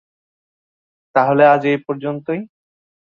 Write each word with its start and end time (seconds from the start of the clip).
তাহলে 1.15 1.43
আজ 1.45 1.61
এই 1.65 1.77
পর্যন্তই। 1.77 2.39